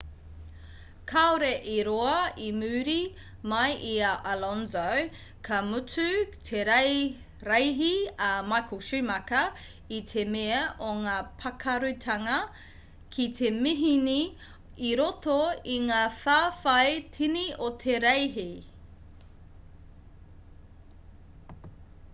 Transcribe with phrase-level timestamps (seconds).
[1.09, 2.13] kaore i roa
[2.45, 3.01] i muri
[3.51, 4.85] mai i a alonso
[5.47, 6.05] ka mutu
[6.49, 7.91] te reihi
[8.27, 9.43] a michael schumacher
[9.97, 12.39] i te mea o ngā pakarūtanga
[13.17, 14.17] ki te mihini
[14.93, 15.39] i roto
[15.75, 18.49] i ngā whawhai tini o te reihi